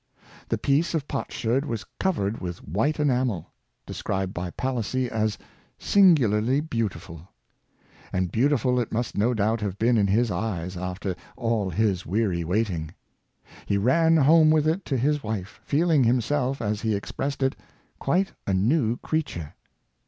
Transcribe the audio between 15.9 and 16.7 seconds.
himself,